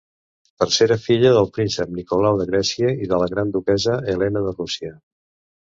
Tercera 0.61 0.95
filla 1.03 1.33
del 1.35 1.49
príncep 1.57 1.91
Nicolau 1.99 2.41
de 2.41 2.49
Grècia 2.53 2.95
i 3.05 3.11
de 3.13 3.21
la 3.25 3.29
gran 3.37 3.55
duquessa 3.59 4.01
Helena 4.09 4.45
de 4.51 4.59
Rússia. 4.59 4.95